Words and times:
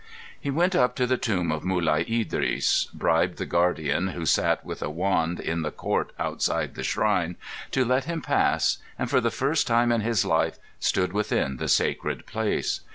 He 0.39 0.49
went 0.49 0.73
up 0.75 0.95
to 0.95 1.05
the 1.05 1.15
tomb 1.19 1.51
of 1.51 1.61
Mulai 1.63 2.01
Idris, 2.09 2.85
bribed 2.91 3.37
the 3.37 3.45
guardian, 3.45 4.07
who 4.07 4.25
sat 4.25 4.65
with 4.65 4.81
a 4.81 4.89
wand 4.89 5.39
in 5.39 5.61
the 5.61 5.69
court 5.69 6.11
outside 6.17 6.73
the 6.73 6.81
shrine, 6.81 7.35
to 7.69 7.85
let 7.85 8.05
him 8.05 8.23
pass, 8.23 8.79
and 8.97 9.11
for 9.11 9.21
the 9.21 9.29
first 9.29 9.67
time 9.67 9.91
in 9.91 10.01
his 10.01 10.25
life 10.25 10.57
stood 10.79 11.13
within 11.13 11.57
the 11.57 11.67
sacred 11.67 12.25
place. 12.25 12.79